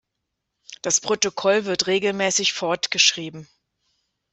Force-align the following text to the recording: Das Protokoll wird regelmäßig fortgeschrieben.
Das 0.81 0.99
Protokoll 0.99 1.65
wird 1.65 1.85
regelmäßig 1.85 2.53
fortgeschrieben. 2.53 3.47